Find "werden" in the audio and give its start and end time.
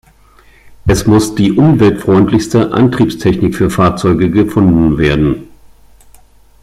4.97-5.47